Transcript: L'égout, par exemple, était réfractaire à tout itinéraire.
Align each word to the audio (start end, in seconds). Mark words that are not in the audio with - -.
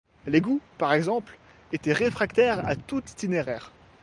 L'égout, 0.25 0.61
par 0.79 0.93
exemple, 0.93 1.37
était 1.71 1.93
réfractaire 1.93 2.65
à 2.67 2.75
tout 2.75 3.03
itinéraire. 3.07 3.71